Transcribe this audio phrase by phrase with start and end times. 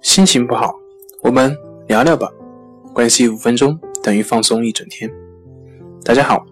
[0.00, 0.72] 心情不好，
[1.22, 1.56] 我们
[1.88, 2.32] 聊聊吧。
[2.94, 5.10] 关系五分钟等于放松一整天。
[6.04, 6.46] 大家好，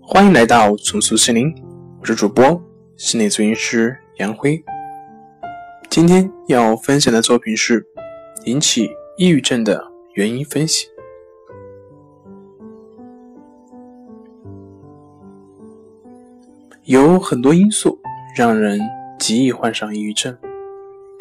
[0.00, 1.52] 欢迎来到重塑心灵，
[2.00, 2.62] 我是主播
[2.96, 4.62] 心理咨询师杨辉。
[5.90, 7.84] 今天要分享的作品是
[8.44, 9.84] 引起抑郁症的
[10.14, 10.86] 原因分析。
[16.84, 17.98] 有很多因素
[18.36, 18.80] 让人
[19.18, 20.38] 极易患上抑郁症，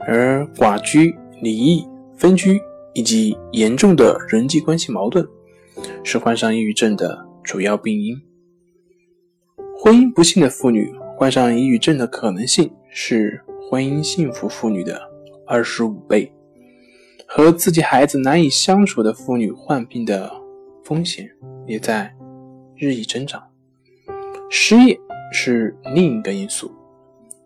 [0.00, 1.16] 而寡居。
[1.40, 2.60] 离异、分居
[2.94, 5.26] 以及严重的人际关系矛盾，
[6.02, 8.20] 是患上抑郁症的主要病因。
[9.80, 15.00] 婚姻不幸的妇女患上抑郁症的可能性是婚姻幸福妇女的
[15.46, 16.32] 二十五倍，
[17.26, 20.30] 和自己孩子难以相处的妇女患病的
[20.82, 21.30] 风险
[21.66, 22.12] 也在
[22.76, 23.42] 日益增长。
[24.50, 24.98] 失业
[25.32, 26.70] 是另一个因素，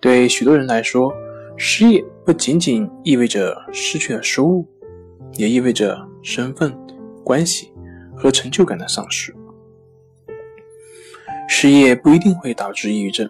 [0.01, 1.13] 对许多人来说。
[1.55, 4.65] 失业不仅仅意味着失去了收入，
[5.33, 6.73] 也意味着身份、
[7.25, 7.73] 关系
[8.17, 9.35] 和成就感的丧失。
[11.49, 13.29] 失业不一定会导致抑郁症，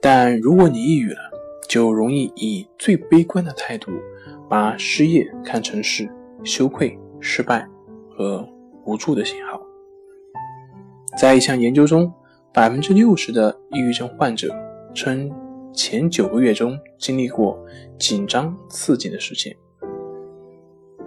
[0.00, 1.20] 但如果你抑郁了，
[1.68, 3.92] 就容易以最悲观的态度
[4.48, 6.08] 把失业看成是
[6.42, 7.68] 羞愧、失败
[8.10, 8.44] 和
[8.84, 9.60] 无助的信号。
[11.16, 12.12] 在一项研究中，
[12.52, 14.52] 百分之六十的抑郁症患者
[14.92, 15.30] 称。
[15.78, 17.56] 前九个月中经历过
[18.00, 19.56] 紧张刺激的事件，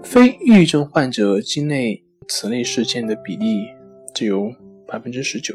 [0.02, 3.66] 非抑郁症患者经历此类事件的比例
[4.16, 4.50] 只有
[4.88, 5.54] 百分之十九。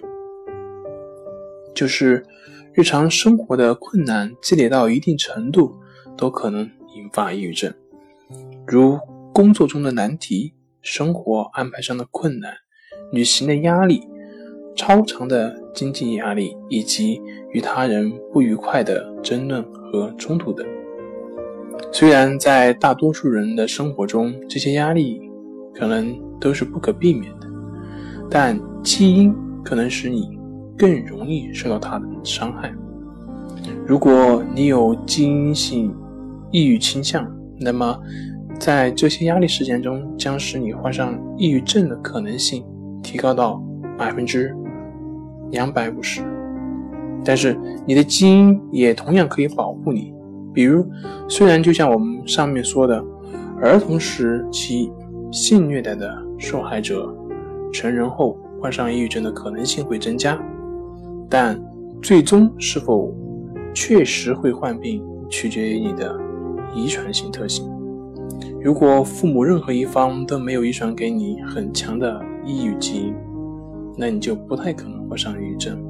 [1.75, 2.27] 就是
[2.75, 5.75] 日常生活的困难积累到一定程度，
[6.15, 7.73] 都可能引发抑郁症，
[8.67, 8.99] 如
[9.33, 12.53] 工作中的难题、生活安排上的困难、
[13.11, 14.07] 旅行的压力。
[14.77, 17.21] 超长的经济压力以及
[17.53, 20.67] 与他人不愉快的争论和冲突等，
[21.93, 25.21] 虽然在大多数人的生活中，这些压力
[25.75, 27.47] 可能都是不可避免的，
[28.31, 30.39] 但基因可能使你
[30.79, 32.73] 更容易受到它的伤害。
[33.87, 35.95] 如果你有基因性
[36.51, 37.31] 抑郁倾向，
[37.61, 37.99] 那么
[38.59, 42.65] 在这些压力事件中，将使你患上抑郁症的可能性
[43.03, 43.63] 提高到
[43.99, 44.57] 百分之。
[45.51, 46.23] 两百五十，
[47.25, 50.13] 但是你的基因也同样可以保护你。
[50.53, 50.87] 比如，
[51.29, 53.03] 虽然就像我们上面说的，
[53.61, 54.91] 儿童时期
[55.31, 57.15] 性虐待的受害者，
[57.73, 60.39] 成人后患上抑郁症的可能性会增加，
[61.29, 61.61] 但
[62.01, 63.15] 最终是否
[63.75, 66.19] 确实会患病，取决于你的
[66.75, 67.71] 遗传性特性。
[68.63, 73.15] 如果父母任何一方都没有遗传给你很强的抑郁基因，
[73.97, 75.83] 那你就不太可能患上抑郁症。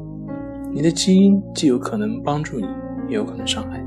[0.72, 2.67] 你的基因既有可能帮助你，
[3.09, 3.84] 也有可能伤害，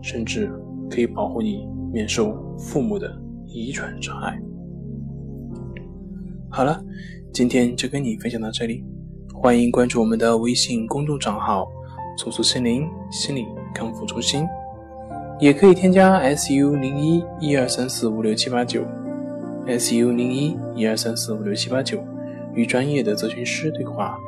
[0.00, 0.50] 甚至
[0.88, 3.12] 可以保护你免受父母的
[3.46, 4.40] 遗传伤害。
[6.48, 6.80] 好了，
[7.32, 8.84] 今天就跟你分享到这里，
[9.34, 11.66] 欢迎关注我们的微信公众账号
[12.16, 14.46] “重塑心灵心理康复中心”，
[15.40, 18.84] 也可以添加 “su 零一一二三四五六七八九
[19.66, 21.98] ”，“su 零一一二三四五六七八九”。
[22.54, 24.18] 与专业的咨询师对话，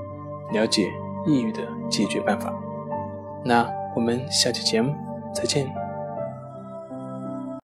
[0.53, 0.87] 了解
[1.27, 2.55] 抑郁的解决办法。
[3.45, 4.95] 那我们下期节目
[5.35, 5.84] 再见。